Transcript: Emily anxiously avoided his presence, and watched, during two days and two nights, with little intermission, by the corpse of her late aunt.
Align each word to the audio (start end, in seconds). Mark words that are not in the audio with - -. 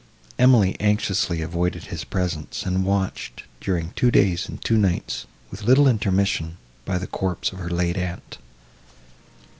Emily 0.39 0.75
anxiously 0.79 1.43
avoided 1.43 1.83
his 1.83 2.03
presence, 2.05 2.65
and 2.65 2.83
watched, 2.83 3.43
during 3.59 3.91
two 3.91 4.09
days 4.09 4.49
and 4.49 4.59
two 4.65 4.75
nights, 4.75 5.27
with 5.51 5.61
little 5.61 5.87
intermission, 5.87 6.57
by 6.85 6.97
the 6.97 7.05
corpse 7.05 7.51
of 7.51 7.59
her 7.59 7.69
late 7.69 7.97
aunt. 7.97 8.39